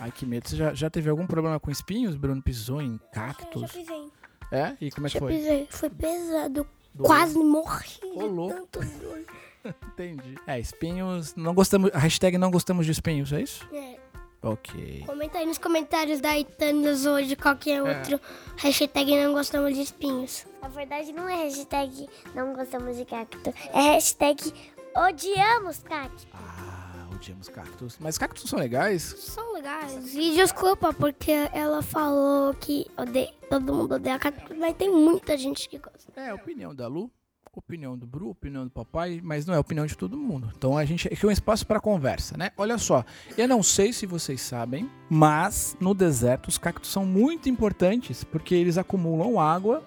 Ai, 0.00 0.10
que 0.10 0.24
medo. 0.24 0.48
Você 0.48 0.56
já, 0.56 0.72
já 0.74 0.88
teve 0.90 1.10
algum 1.10 1.26
problema 1.26 1.60
com 1.60 1.70
espinhos? 1.70 2.16
Bruno 2.16 2.42
pisou 2.42 2.80
em 2.80 2.92
Eu 2.94 2.98
já 2.98 3.10
cactos? 3.12 3.72
pisei. 3.72 4.08
É? 4.50 4.76
E 4.80 4.90
como 4.90 5.06
é 5.06 5.10
que 5.10 5.14
Já 5.14 5.20
foi? 5.20 5.32
pisei. 5.36 5.66
Foi 5.70 5.90
pesado. 5.90 6.66
Quase 6.98 7.38
morri. 7.38 7.90
Ô, 8.14 8.24
louco. 8.26 8.66
tanto 8.72 8.86
dor. 8.98 9.20
Entendi. 9.92 10.36
É, 10.46 10.58
espinhos. 10.58 11.34
Não 11.34 11.52
gostamos. 11.54 11.90
Hashtag 11.92 12.38
não 12.38 12.50
gostamos 12.50 12.86
de 12.86 12.92
espinhos, 12.92 13.32
é 13.32 13.42
isso? 13.42 13.66
É. 13.74 13.98
Ok. 14.42 15.02
Comenta 15.06 15.38
aí 15.38 15.46
nos 15.46 15.58
comentários 15.58 16.20
da 16.20 16.38
Itanas 16.38 17.04
ou 17.04 17.20
de 17.20 17.34
qualquer 17.34 17.78
É. 17.78 17.82
outro 17.82 18.20
hashtag 18.56 19.16
não 19.24 19.32
gostamos 19.32 19.74
de 19.74 19.82
espinhos. 19.82 20.46
Na 20.62 20.68
verdade, 20.68 21.12
não 21.12 21.28
é 21.28 21.42
hashtag 21.44 22.08
não 22.34 22.54
gostamos 22.54 22.96
de 22.96 23.04
cacto. 23.04 23.52
É 23.72 23.80
hashtag 23.94 24.52
odiamos 24.94 25.78
cacto. 25.78 26.26
Ah, 26.32 26.75
odiamos 27.16 27.48
cactos. 27.48 27.98
Mas 27.98 28.16
cactos 28.16 28.48
são 28.48 28.58
legais? 28.58 29.02
São 29.02 29.54
legais. 29.54 30.14
E 30.14 30.34
desculpa, 30.34 30.92
porque 30.92 31.32
ela 31.52 31.82
falou 31.82 32.54
que 32.54 32.86
odeia, 32.96 33.32
todo 33.50 33.74
mundo 33.74 33.94
odeia 33.96 34.18
cacto, 34.18 34.54
mas 34.54 34.76
tem 34.76 34.90
muita 34.90 35.36
gente 35.36 35.68
que 35.68 35.78
gosta. 35.78 36.12
É, 36.14 36.30
a 36.30 36.34
opinião 36.34 36.74
da 36.74 36.86
Lu, 36.86 37.10
opinião 37.54 37.96
do 37.96 38.06
Bru, 38.06 38.28
opinião 38.28 38.64
do 38.64 38.70
papai, 38.70 39.20
mas 39.22 39.46
não 39.46 39.54
é 39.54 39.56
a 39.56 39.60
opinião 39.60 39.86
de 39.86 39.96
todo 39.96 40.16
mundo. 40.16 40.52
Então 40.56 40.76
a 40.76 40.84
gente 40.84 41.08
aqui 41.08 41.24
é 41.24 41.28
um 41.28 41.32
espaço 41.32 41.66
para 41.66 41.80
conversa, 41.80 42.36
né? 42.36 42.50
Olha 42.56 42.76
só, 42.76 43.04
eu 43.36 43.48
não 43.48 43.62
sei 43.62 43.92
se 43.92 44.04
vocês 44.04 44.42
sabem, 44.42 44.90
mas 45.08 45.76
no 45.80 45.94
deserto 45.94 46.48
os 46.48 46.58
cactos 46.58 46.90
são 46.90 47.06
muito 47.06 47.48
importantes 47.48 48.22
porque 48.22 48.54
eles 48.54 48.76
acumulam 48.76 49.40
água 49.40 49.82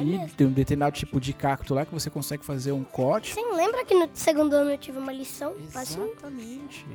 e 0.00 0.04
mesmo? 0.04 0.28
tem 0.36 0.46
um 0.46 0.52
determinado 0.52 0.96
tipo 0.96 1.20
de 1.20 1.32
cacto 1.32 1.74
lá 1.74 1.84
que 1.84 1.92
você 1.92 2.10
consegue 2.10 2.44
fazer 2.44 2.72
um 2.72 2.84
corte. 2.84 3.34
Você 3.34 3.40
lembra 3.54 3.84
que 3.84 3.94
no 3.94 4.08
segundo 4.14 4.54
ano 4.54 4.70
eu 4.70 4.78
tive 4.78 4.98
uma 4.98 5.12
lição? 5.12 5.54
Exatamente. 5.60 6.86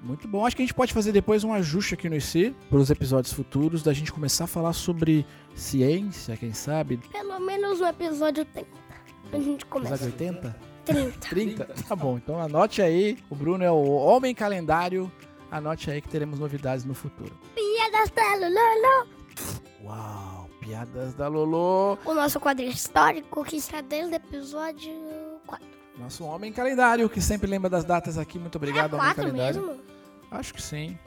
Muito 0.00 0.28
bom. 0.28 0.46
Acho 0.46 0.54
que 0.54 0.62
a 0.62 0.64
gente 0.64 0.74
pode 0.74 0.92
fazer 0.92 1.12
depois 1.12 1.42
um 1.42 1.52
ajuste 1.52 1.94
aqui 1.94 2.08
no 2.08 2.16
IC 2.16 2.54
para 2.68 2.78
os 2.78 2.90
episódios 2.90 3.32
futuros, 3.32 3.82
da 3.82 3.92
gente 3.92 4.12
começar 4.12 4.44
a 4.44 4.46
falar 4.46 4.72
sobre 4.72 5.26
ciência, 5.54 6.36
quem 6.36 6.52
sabe. 6.52 6.98
Pelo 7.10 7.40
menos 7.40 7.80
no 7.80 7.86
episódio 7.86 8.44
30. 8.44 8.68
A 9.32 9.38
gente 9.38 9.66
começa. 9.66 9.94
Episódio 9.94 10.26
80? 10.26 10.56
30. 10.84 11.28
30? 11.28 11.64
Tá 11.86 11.96
bom, 11.96 12.16
então 12.16 12.40
anote 12.40 12.80
aí. 12.80 13.18
O 13.28 13.34
Bruno 13.34 13.64
é 13.64 13.70
o 13.70 13.84
homem 13.84 14.34
calendário. 14.34 15.10
Anote 15.50 15.90
aí 15.90 16.00
que 16.00 16.08
teremos 16.08 16.38
novidades 16.38 16.84
no 16.84 16.94
futuro. 16.94 17.36
Piadas 17.54 18.10
da 18.10 18.34
Lulu. 18.36 19.08
Uau, 19.84 20.37
piadas 20.72 21.14
da 21.14 21.28
Lolo. 21.28 21.98
O 22.04 22.12
nosso 22.14 22.38
quadro 22.38 22.62
histórico 22.64 23.42
que 23.44 23.56
está 23.56 23.80
desde 23.80 24.12
o 24.12 24.16
episódio 24.16 24.92
4. 25.46 25.66
Nosso 25.98 26.24
homem 26.24 26.52
calendário, 26.52 27.08
que 27.08 27.22
sempre 27.22 27.48
lembra 27.48 27.70
das 27.70 27.84
datas 27.84 28.18
aqui. 28.18 28.38
Muito 28.38 28.56
obrigado, 28.56 28.94
é 28.96 28.98
homem 28.98 29.14
4 29.14 29.22
calendário. 29.24 29.60
mesmo? 29.66 29.80
Acho 30.30 30.52
que 30.52 30.60
sim. 30.62 30.98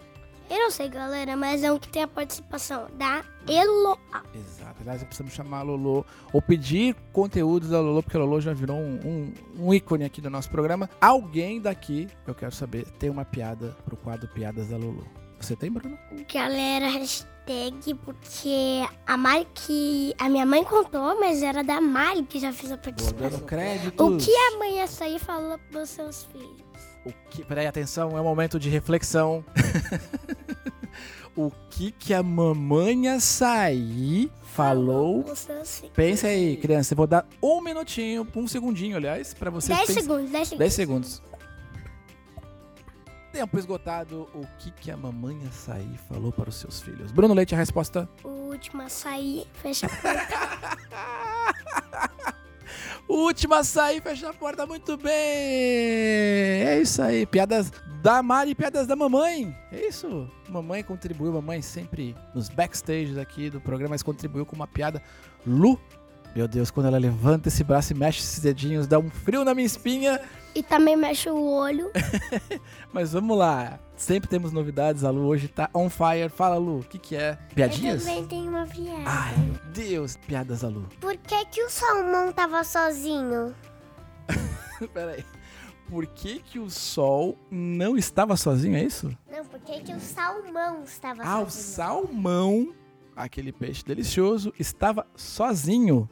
Eu 0.50 0.58
não 0.58 0.72
sei, 0.72 0.90
galera, 0.90 1.38
mas 1.38 1.64
é 1.64 1.72
um 1.72 1.78
que 1.80 1.88
tem 1.88 2.02
a 2.04 2.08
participação 2.08 2.88
da 2.98 3.24
Eloá. 3.48 3.98
Exato. 4.36 4.76
Aliás, 4.82 5.02
precisamos 5.04 5.32
chamar 5.32 5.60
a 5.60 5.62
Lolo 5.62 6.06
ou 6.34 6.42
pedir 6.42 6.94
conteúdo 7.14 7.70
da 7.70 7.80
Lolo, 7.80 8.02
porque 8.04 8.18
a 8.18 8.20
Lolo 8.20 8.42
já 8.42 8.52
virou 8.52 8.76
um, 8.76 9.00
um- 9.06 9.34
um 9.68 9.74
ícone 9.74 10.04
aqui 10.04 10.20
do 10.20 10.30
nosso 10.30 10.50
programa. 10.50 10.90
Alguém 11.00 11.62
daqui, 11.62 12.10
eu 12.28 12.34
quero 12.36 12.54
saber, 12.54 12.86
tem 13.00 13.10
uma 13.12 13.24
piada 13.24 13.78
pro 13.86 13.96
quadro 13.96 14.28
Piadas 14.28 14.68
da 14.70 14.76
Lolo. 14.78 15.06
Você 15.42 15.56
tem, 15.56 15.72
Bruno? 15.72 15.98
Galera, 16.32 16.88
hashtag, 16.90 17.94
porque 18.06 18.84
a 19.06 19.18
Mari 19.18 19.48
que 19.54 20.14
a 20.20 20.30
minha 20.30 20.46
mãe 20.46 20.64
contou, 20.64 21.20
mas 21.20 21.42
era 21.42 21.64
da 21.64 21.82
Mari 21.82 22.24
que 22.24 22.40
já 22.40 22.54
fez 22.54 22.72
a 22.72 22.76
Vou 22.76 22.84
participação. 22.84 23.30
dando 23.30 23.46
crédito. 23.46 24.06
O 24.06 24.18
que 24.18 24.32
a 24.36 24.58
mãe 24.60 24.82
açaí 24.82 25.18
falou 25.20 25.58
pros 25.72 25.90
seus 25.90 26.24
filhos? 26.26 26.62
O 27.04 27.12
que, 27.32 27.44
peraí, 27.44 27.66
atenção, 27.66 28.16
é 28.16 28.22
um 28.22 28.24
momento 28.24 28.60
de 28.60 28.70
reflexão. 28.70 29.44
o 31.36 31.52
que 31.72 31.92
que 31.92 32.14
a 32.14 32.22
mamãe 32.22 33.10
açaí 33.10 34.32
falou? 34.44 35.26
Pense 35.96 36.28
aí, 36.28 36.58
criança. 36.58 36.94
Eu 36.94 36.98
vou 36.98 37.08
dar 37.08 37.28
um 37.42 37.60
minutinho, 37.62 38.28
um 38.36 38.48
segundinho, 38.48 38.98
aliás, 38.98 39.34
pra 39.34 39.50
vocês 39.50 39.76
10 39.76 39.88
pensarem. 39.88 40.04
segundos, 40.04 40.32
10 40.32 40.48
segundos. 40.48 40.60
10 40.60 40.74
segundos. 40.74 41.24
Tempo 43.32 43.58
esgotado. 43.58 44.30
O 44.34 44.46
que 44.60 44.72
que 44.72 44.92
a 44.92 44.98
mamãe 44.98 45.40
açaí 45.48 45.98
falou 46.10 46.32
para 46.32 46.50
os 46.50 46.56
seus 46.56 46.82
filhos? 46.82 47.12
Bruno 47.12 47.34
Leite, 47.34 47.56
a 47.56 47.58
resposta. 47.58 48.10
O 48.24 48.30
último 48.50 48.82
açaí, 48.82 49.48
fecha 49.54 49.88
a 49.88 49.90
porta. 49.90 51.42
Última 53.08 53.60
açaí, 53.60 54.00
fecha 54.00 54.30
a 54.30 54.34
porta. 54.34 54.66
Muito 54.66 54.98
bem. 54.98 55.14
É 55.14 56.80
isso 56.82 57.02
aí. 57.02 57.26
Piadas 57.26 57.72
da 58.02 58.24
Mari, 58.24 58.56
piadas 58.56 58.88
da 58.88 58.96
mamãe. 58.96 59.56
É 59.72 59.88
isso. 59.88 60.30
Mamãe 60.50 60.84
contribuiu. 60.84 61.34
Mamãe 61.34 61.62
sempre 61.62 62.16
nos 62.34 62.50
backstages 62.50 63.18
aqui 63.18 63.50
do 63.50 63.60
programa, 63.60 63.92
mas 63.92 64.04
contribuiu 64.04 64.46
com 64.46 64.56
uma 64.56 64.68
piada. 64.68 65.02
Lu. 65.46 65.80
Meu 66.36 66.48
Deus, 66.48 66.72
quando 66.72 66.86
ela 66.88 66.98
levanta 66.98 67.50
esse 67.50 67.64
braço 67.64 67.92
e 67.92 67.96
mexe 67.96 68.20
esses 68.20 68.40
dedinhos, 68.40 68.88
dá 68.88 68.98
um 68.98 69.10
frio 69.10 69.44
na 69.44 69.54
minha 69.54 69.66
espinha. 69.66 70.20
E 70.56 70.64
também 70.64 70.96
mexe 70.96 71.30
o 71.30 71.36
olho. 71.42 71.92
Mas 72.94 73.12
vamos 73.14 73.38
lá. 73.38 73.80
Sempre 73.98 74.30
temos 74.30 74.52
novidades. 74.52 75.04
A 75.04 75.10
Lu 75.10 75.26
hoje 75.28 75.48
tá 75.48 75.70
on 75.74 75.90
fire. 75.90 76.30
Fala, 76.30 76.58
Lu. 76.58 76.80
O 76.80 76.84
que, 76.84 76.98
que 76.98 77.16
é? 77.16 77.38
Eu 77.50 77.56
Piadinhas? 77.56 78.04
também 78.06 78.26
tenho 78.28 78.50
uma 78.50 78.66
piada. 78.66 79.04
Ai, 79.06 79.36
meu 79.38 79.74
Deus. 79.74 80.18
Piadas 80.18 80.62
da 80.62 80.70
Lu. 80.70 80.88
Por 81.00 81.16
que, 81.18 81.46
que 81.46 81.64
o 81.64 81.70
salmão 81.70 82.32
tava 82.32 82.64
sozinho? 82.64 83.54
Pera 84.94 85.12
aí. 85.12 85.26
Por 85.90 86.06
que, 86.08 86.40
que 86.40 86.60
o 86.60 86.70
sol 86.70 87.38
não 87.50 87.98
estava 87.98 88.38
sozinho, 88.38 88.78
é 88.78 88.84
isso? 88.84 89.12
Não, 89.30 89.44
por 89.46 89.60
que, 89.60 89.82
que 89.82 89.94
o 89.94 90.00
salmão 90.00 90.84
estava 90.86 91.22
Ah, 91.24 91.40
o 91.42 91.50
sozinho? 91.50 91.64
salmão, 91.76 92.74
aquele 93.16 93.52
peixe 93.52 93.84
delicioso, 93.84 94.54
estava 94.58 95.06
sozinho. 95.18 96.10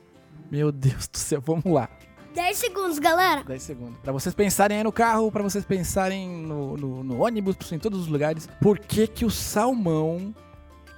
Meu 0.51 0.71
Deus 0.71 1.07
do 1.07 1.17
céu, 1.17 1.41
vamos 1.41 1.65
lá. 1.65 1.89
10 2.33 2.57
segundos, 2.57 2.99
galera. 2.99 3.43
10 3.43 3.61
segundos. 3.61 3.99
Pra 4.01 4.11
vocês 4.11 4.33
pensarem 4.33 4.77
aí 4.77 4.83
no 4.83 4.91
carro, 4.91 5.31
pra 5.31 5.43
vocês 5.43 5.65
pensarem 5.65 6.27
no, 6.29 6.77
no, 6.77 7.03
no 7.03 7.23
ônibus, 7.23 7.71
em 7.71 7.79
todos 7.79 8.01
os 8.01 8.07
lugares. 8.07 8.47
Por 8.61 8.79
que 8.79 9.07
que 9.07 9.25
o 9.25 9.31
salmão 9.31 10.33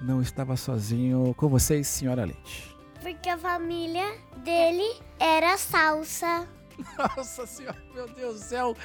não 0.02 0.22
estava 0.22 0.56
sozinho 0.56 1.34
com 1.36 1.48
vocês, 1.48 1.88
senhora 1.88 2.26
Leite? 2.26 2.76
Porque 3.02 3.30
a 3.30 3.38
família 3.38 4.06
dele 4.44 4.88
era 5.20 5.58
salsa. 5.58 6.48
Nossa 7.18 7.46
senhora, 7.46 7.82
meu 7.94 8.08
Deus 8.08 8.36
do 8.36 8.46
céu. 8.46 8.76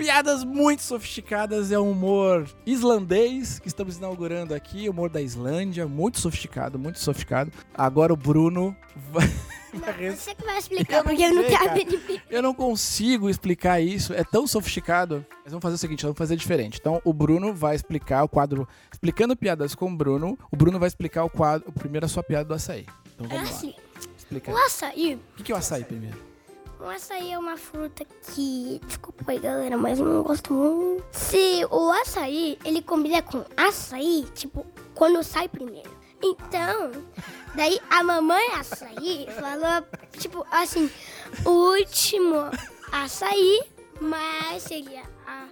Piadas 0.00 0.44
muito 0.44 0.82
sofisticadas, 0.82 1.70
é 1.70 1.78
um 1.78 1.90
humor 1.90 2.48
islandês 2.64 3.58
que 3.58 3.68
estamos 3.68 3.98
inaugurando 3.98 4.54
aqui, 4.54 4.88
humor 4.88 5.10
da 5.10 5.20
Islândia, 5.20 5.86
muito 5.86 6.18
sofisticado, 6.20 6.78
muito 6.78 6.98
sofisticado. 6.98 7.52
Agora 7.74 8.12
o 8.12 8.16
Bruno 8.16 8.74
vai, 9.12 9.26
Você 10.16 10.34
que 10.34 10.44
vai 10.44 10.54
Eu 10.54 10.58
explicar, 10.58 10.96
não 10.96 11.04
porque 11.04 11.22
eu 11.22 11.32
não 11.34 11.42
sei. 11.42 12.22
Eu 12.30 12.42
não 12.42 12.54
consigo 12.54 13.28
explicar 13.30 13.80
isso, 13.80 14.12
é 14.14 14.24
tão 14.24 14.46
sofisticado. 14.46 15.24
Mas 15.44 15.52
vamos 15.52 15.62
fazer 15.62 15.74
o 15.74 15.78
seguinte, 15.78 16.02
vamos 16.02 16.18
fazer 16.18 16.34
diferente. 16.36 16.78
Então, 16.80 17.00
o 17.04 17.12
Bruno 17.12 17.52
vai 17.54 17.76
explicar 17.76 18.24
o 18.24 18.28
quadro, 18.28 18.66
explicando 18.92 19.36
piadas 19.36 19.74
com 19.74 19.92
o 19.92 19.96
Bruno. 19.96 20.38
O 20.50 20.56
Bruno 20.56 20.78
vai 20.78 20.88
explicar 20.88 21.24
o 21.24 21.30
quadro, 21.30 21.70
primeiro 21.72 22.06
a 22.06 22.08
sua 22.08 22.22
piada 22.22 22.46
do 22.46 22.54
açaí. 22.54 22.86
Então 23.14 23.26
É 23.26 23.28
vamos 23.28 23.50
lá. 23.50 23.56
assim, 23.56 23.74
Explica. 24.16 24.50
o 24.50 24.56
aí. 24.56 24.62
açaí, 24.64 25.20
O 25.34 25.36
que 25.36 25.42
que 25.44 25.52
é 25.52 25.54
o 25.54 25.58
açaí 25.58 25.84
primeiro? 25.84 26.29
O 26.80 26.88
açaí 26.88 27.32
é 27.32 27.38
uma 27.38 27.56
fruta 27.56 28.04
que, 28.04 28.80
desculpa 28.86 29.32
aí 29.32 29.38
galera, 29.38 29.76
mas 29.76 29.98
não 29.98 30.22
gosto 30.22 30.52
muito. 30.52 31.04
Se 31.12 31.64
o 31.70 31.90
açaí, 31.92 32.58
ele 32.64 32.82
combina 32.82 33.22
com 33.22 33.44
açaí, 33.56 34.26
tipo, 34.34 34.66
quando 34.94 35.22
sai 35.22 35.48
primeiro. 35.48 35.90
Então, 36.22 36.90
daí 37.54 37.78
a 37.90 38.02
mamãe 38.02 38.46
açaí 38.52 39.26
falou, 39.38 39.86
tipo, 40.18 40.46
assim, 40.50 40.90
o 41.44 41.50
último 41.50 42.36
açaí, 42.92 43.62
mas 44.00 44.62
seria 44.62 45.02
a, 45.26 45.48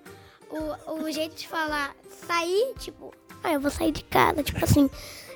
o, 0.51 1.05
o 1.05 1.13
jeito 1.13 1.37
de 1.37 1.49
falar 1.49 1.95
sair, 2.27 2.75
tipo, 2.79 3.15
ah, 3.43 3.53
eu 3.53 3.61
vou 3.61 3.71
sair 3.71 3.93
de 3.93 4.03
casa, 4.05 4.43
tipo 4.43 4.63
assim. 4.65 4.91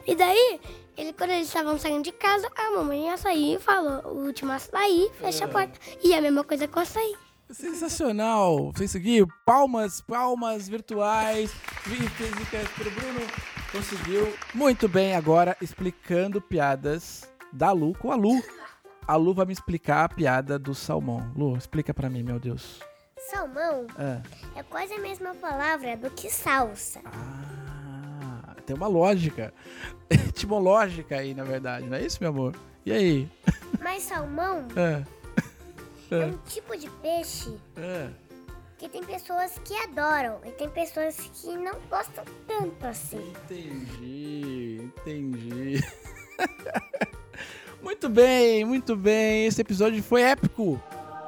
E 0.06 0.14
daí, 0.14 0.60
ele, 0.96 1.12
quando 1.12 1.30
eles 1.30 1.46
estavam 1.48 1.78
saindo 1.78 2.02
de 2.04 2.12
casa, 2.12 2.48
a 2.56 2.70
mamãe 2.72 3.06
ia 3.06 3.16
sair 3.16 3.56
e 3.56 3.58
falou, 3.58 4.00
o 4.12 4.26
último 4.26 4.52
açaí, 4.52 5.10
fecha 5.20 5.44
a 5.44 5.48
porta. 5.48 5.78
E 6.02 6.14
a 6.14 6.20
mesma 6.20 6.44
coisa 6.44 6.66
com 6.68 6.80
açaí. 6.80 7.14
Sensacional! 7.50 8.72
Você 8.74 8.88
seguiu? 8.88 9.26
Palmas, 9.44 10.00
palmas 10.00 10.68
virtuais, 10.68 11.50
físicas 11.82 12.68
pro 12.70 12.90
Bruno. 12.90 13.20
Conseguiu 13.70 14.32
muito 14.54 14.88
bem 14.88 15.14
agora 15.14 15.56
explicando 15.60 16.40
piadas 16.40 17.28
da 17.52 17.72
Lu 17.72 17.94
com 17.94 18.10
a 18.10 18.16
Lu. 18.16 18.42
A 19.06 19.16
Lu 19.16 19.34
vai 19.34 19.46
me 19.46 19.52
explicar 19.52 20.04
a 20.04 20.08
piada 20.08 20.58
do 20.58 20.74
salmão. 20.74 21.32
Lu, 21.36 21.56
explica 21.56 21.92
pra 21.92 22.08
mim, 22.08 22.22
meu 22.22 22.38
Deus. 22.38 22.80
Salmão 23.30 23.86
Ah, 23.96 24.20
é 24.56 24.62
quase 24.62 24.92
a 24.94 24.98
mesma 24.98 25.34
palavra 25.34 25.96
do 25.96 26.10
que 26.10 26.28
salsa. 26.30 27.00
Ah, 27.04 27.51
tem 28.62 28.74
uma 28.76 28.88
lógica. 28.88 29.52
Etimológica 30.10 31.16
aí, 31.16 31.34
na 31.34 31.44
verdade, 31.44 31.86
não 31.86 31.96
é 31.96 32.02
isso, 32.02 32.18
meu 32.20 32.30
amor? 32.30 32.54
E 32.84 32.92
aí? 32.92 33.28
Mas 33.80 34.02
salmão 34.04 34.66
Ah, 34.76 35.02
é 36.10 36.26
um 36.26 36.38
tipo 36.48 36.76
de 36.76 36.88
peixe 36.90 37.54
ah. 37.76 38.10
que 38.78 38.88
tem 38.88 39.02
pessoas 39.04 39.52
que 39.64 39.74
adoram 39.74 40.40
e 40.44 40.50
tem 40.50 40.68
pessoas 40.68 41.16
que 41.16 41.56
não 41.56 41.74
gostam 41.88 42.24
tanto 42.46 42.86
assim. 42.86 43.32
Entendi, 43.44 44.80
entendi. 44.82 45.84
muito 47.82 48.08
bem, 48.08 48.64
muito 48.64 48.96
bem. 48.96 49.46
Esse 49.46 49.60
episódio 49.60 50.02
foi 50.02 50.22
épico. 50.22 50.80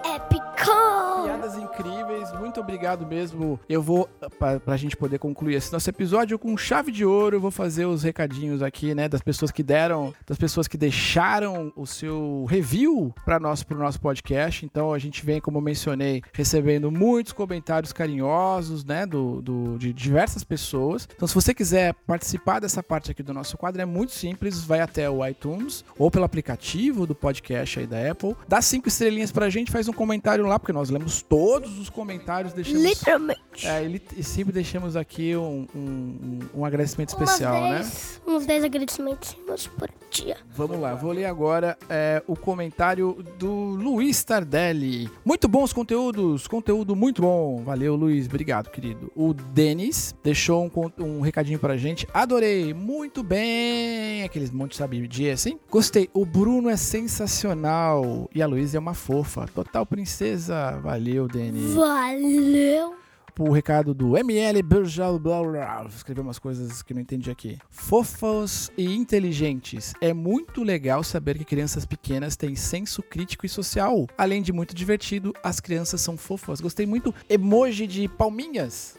Épico! 0.04 0.93
Piadas 1.24 1.56
incríveis, 1.56 2.30
muito 2.38 2.60
obrigado 2.60 3.06
mesmo. 3.06 3.58
Eu 3.66 3.82
vou, 3.82 4.06
pra, 4.38 4.60
pra 4.60 4.76
gente 4.76 4.94
poder 4.94 5.18
concluir 5.18 5.54
esse 5.54 5.72
nosso 5.72 5.88
episódio 5.88 6.38
com 6.38 6.54
chave 6.54 6.92
de 6.92 7.02
ouro, 7.02 7.36
eu 7.36 7.40
vou 7.40 7.50
fazer 7.50 7.86
os 7.86 8.02
recadinhos 8.02 8.62
aqui, 8.62 8.94
né, 8.94 9.08
das 9.08 9.22
pessoas 9.22 9.50
que 9.50 9.62
deram, 9.62 10.12
das 10.26 10.36
pessoas 10.36 10.68
que 10.68 10.76
deixaram 10.76 11.72
o 11.74 11.86
seu 11.86 12.44
review 12.44 13.14
para 13.24 13.40
nós, 13.40 13.62
pro 13.62 13.78
nosso 13.78 13.98
podcast. 14.00 14.66
Então 14.66 14.92
a 14.92 14.98
gente 14.98 15.24
vem, 15.24 15.40
como 15.40 15.56
eu 15.56 15.62
mencionei, 15.62 16.22
recebendo 16.32 16.90
muitos 16.90 17.32
comentários 17.32 17.90
carinhosos, 17.90 18.84
né, 18.84 19.06
do, 19.06 19.40
do, 19.40 19.78
de 19.78 19.94
diversas 19.94 20.44
pessoas. 20.44 21.08
Então 21.14 21.26
se 21.26 21.34
você 21.34 21.54
quiser 21.54 21.94
participar 22.06 22.60
dessa 22.60 22.82
parte 22.82 23.10
aqui 23.10 23.22
do 23.22 23.32
nosso 23.32 23.56
quadro, 23.56 23.80
é 23.80 23.86
muito 23.86 24.12
simples, 24.12 24.62
vai 24.62 24.80
até 24.80 25.08
o 25.08 25.26
iTunes 25.26 25.84
ou 25.98 26.10
pelo 26.10 26.26
aplicativo 26.26 27.06
do 27.06 27.14
podcast 27.14 27.78
aí 27.78 27.86
da 27.86 28.10
Apple, 28.10 28.36
dá 28.46 28.60
cinco 28.60 28.88
estrelinhas 28.88 29.32
pra 29.32 29.48
gente, 29.48 29.72
faz 29.72 29.88
um 29.88 29.92
comentário 29.92 30.44
lá, 30.46 30.58
porque 30.58 30.72
nós 30.72 30.90
lemos 30.90 31.13
todos 31.22 31.78
os 31.78 31.88
comentários, 31.90 32.52
deixamos... 32.52 32.82
Literalmente. 32.82 33.66
É, 33.66 33.84
e, 33.86 34.02
e 34.16 34.22
sempre 34.22 34.52
deixamos 34.52 34.96
aqui 34.96 35.36
um, 35.36 35.66
um, 35.74 36.38
um, 36.54 36.64
agradecimento 36.64 37.10
especial, 37.10 37.60
né? 37.62 37.74
dez- 37.78 38.20
Uns 38.26 38.46
10 38.46 38.64
agradecimentos 38.64 39.34
por 39.78 39.90
dia. 40.10 40.36
Vamos 40.56 40.78
lá, 40.80 40.94
vou 40.94 41.12
ler 41.12 41.26
agora 41.26 41.76
é, 41.88 42.22
o 42.26 42.36
comentário 42.36 43.24
do 43.38 43.50
Luiz 43.52 44.22
Tardelli. 44.24 45.10
Muito 45.24 45.46
bons 45.48 45.72
conteúdos, 45.72 46.46
conteúdo 46.48 46.96
muito 46.96 47.22
bom. 47.22 47.62
Valeu, 47.64 47.94
Luiz, 47.96 48.26
obrigado, 48.26 48.70
querido. 48.70 49.12
O 49.14 49.32
Denis 49.34 50.14
deixou 50.22 50.64
um, 50.64 51.02
um 51.04 51.20
recadinho 51.20 51.58
pra 51.58 51.76
gente. 51.76 52.06
Adorei, 52.14 52.72
muito 52.72 53.22
bem. 53.22 54.22
Aqueles 54.24 54.50
monte 54.50 54.76
sabe 54.76 55.06
de 55.06 55.30
assim. 55.30 55.58
Gostei. 55.70 56.08
O 56.12 56.24
Bruno 56.24 56.68
é 56.68 56.76
sensacional 56.76 58.28
e 58.34 58.40
a 58.42 58.46
Luísa 58.46 58.76
é 58.76 58.80
uma 58.80 58.94
fofa. 58.94 59.46
Total 59.54 59.84
princesa. 59.84 60.78
Valeu, 60.82 61.03
Denis 61.04 61.74
Valeu. 61.74 62.94
o 63.38 63.52
recado 63.52 63.92
do 63.92 64.16
ML 64.16 64.62
Berjal 64.62 65.18
blá 65.18 65.42
blá. 65.42 65.86
Escreveu 65.88 66.24
umas 66.24 66.38
coisas 66.38 66.82
que 66.82 66.94
não 66.94 67.00
entendi 67.02 67.30
aqui. 67.30 67.58
Fofos 67.68 68.70
e 68.76 68.94
inteligentes. 68.94 69.92
É 70.00 70.14
muito 70.14 70.62
legal 70.62 71.04
saber 71.04 71.36
que 71.36 71.44
crianças 71.44 71.84
pequenas 71.84 72.36
têm 72.36 72.56
senso 72.56 73.02
crítico 73.02 73.44
e 73.44 73.48
social. 73.48 74.06
Além 74.16 74.40
de 74.40 74.50
muito 74.52 74.74
divertido, 74.74 75.34
as 75.42 75.60
crianças 75.60 76.00
são 76.00 76.16
fofas. 76.16 76.60
Gostei 76.60 76.86
muito. 76.86 77.14
Emoji 77.28 77.86
de 77.86 78.08
palminhas. 78.08 78.96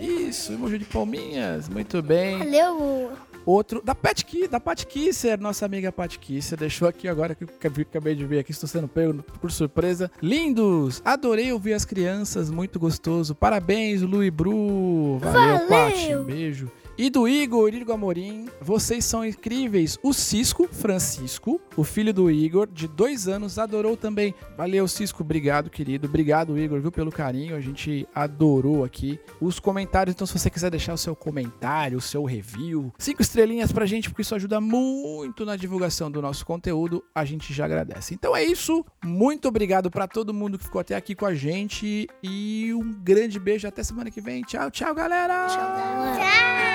Isso, 0.00 0.52
emoji 0.52 0.78
de 0.78 0.84
palminhas. 0.84 1.68
Muito 1.68 2.02
bem. 2.02 2.38
Valeu. 2.38 3.12
Outro 3.46 3.80
da 3.80 3.94
Pat 3.94 4.24
Ki, 4.24 4.48
da 4.48 4.58
Pat 4.58 4.84
Kisser, 4.84 5.40
nossa 5.40 5.64
amiga 5.64 5.92
Pat 5.92 6.18
Kisser, 6.18 6.58
deixou 6.58 6.88
aqui 6.88 7.06
agora 7.06 7.32
que 7.32 7.44
eu 7.44 7.48
acabei- 7.48 7.86
acabei 7.88 8.14
de 8.16 8.26
ver 8.26 8.40
aqui, 8.40 8.50
estou 8.50 8.68
sendo 8.68 8.88
pego 8.88 9.22
por 9.40 9.52
surpresa. 9.52 10.10
Lindos! 10.20 11.00
Adorei 11.04 11.52
ouvir 11.52 11.72
as 11.74 11.84
crianças, 11.84 12.50
muito 12.50 12.80
gostoso. 12.80 13.36
Parabéns, 13.36 14.02
Lu 14.02 14.24
e 14.24 14.30
Bru. 14.32 15.18
Valeu, 15.20 15.58
Valeu! 15.58 15.68
Pat, 15.68 15.94
um 16.16 16.24
beijo. 16.24 16.70
E 16.98 17.10
do 17.10 17.28
Igor, 17.28 17.74
Igor 17.74 17.94
Amorim, 17.94 18.48
vocês 18.60 19.04
são 19.04 19.22
incríveis. 19.22 19.98
O 20.02 20.14
Cisco, 20.14 20.66
Francisco, 20.66 21.60
o 21.76 21.84
filho 21.84 22.12
do 22.12 22.30
Igor, 22.30 22.66
de 22.66 22.88
dois 22.88 23.28
anos, 23.28 23.58
adorou 23.58 23.98
também. 23.98 24.34
Valeu, 24.56 24.88
Cisco, 24.88 25.22
obrigado, 25.22 25.68
querido. 25.68 26.06
Obrigado, 26.06 26.58
Igor, 26.58 26.80
viu, 26.80 26.90
pelo 26.90 27.12
carinho. 27.12 27.54
A 27.54 27.60
gente 27.60 28.08
adorou 28.14 28.82
aqui 28.82 29.20
os 29.40 29.60
comentários. 29.60 30.14
Então, 30.14 30.26
se 30.26 30.38
você 30.38 30.48
quiser 30.48 30.70
deixar 30.70 30.94
o 30.94 30.98
seu 30.98 31.14
comentário, 31.14 31.98
o 31.98 32.00
seu 32.00 32.24
review, 32.24 32.90
cinco 32.98 33.20
estrelinhas 33.20 33.70
pra 33.70 33.84
gente, 33.84 34.08
porque 34.08 34.22
isso 34.22 34.34
ajuda 34.34 34.58
muito 34.58 35.44
na 35.44 35.54
divulgação 35.54 36.10
do 36.10 36.22
nosso 36.22 36.46
conteúdo. 36.46 37.04
A 37.14 37.26
gente 37.26 37.52
já 37.52 37.66
agradece. 37.66 38.14
Então 38.14 38.34
é 38.34 38.42
isso. 38.42 38.84
Muito 39.04 39.48
obrigado 39.48 39.90
pra 39.90 40.08
todo 40.08 40.32
mundo 40.32 40.56
que 40.56 40.64
ficou 40.64 40.80
até 40.80 40.96
aqui 40.96 41.14
com 41.14 41.26
a 41.26 41.34
gente. 41.34 42.08
E 42.22 42.72
um 42.72 42.90
grande 42.92 43.38
beijo. 43.38 43.68
Até 43.68 43.82
semana 43.82 44.10
que 44.10 44.20
vem. 44.20 44.42
Tchau, 44.42 44.70
tchau, 44.70 44.94
galera. 44.94 45.46
Tchau. 45.48 46.65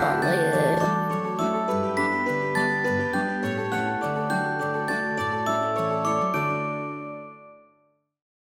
Vallahi. 0.00 1.03